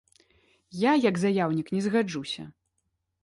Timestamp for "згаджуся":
1.87-2.43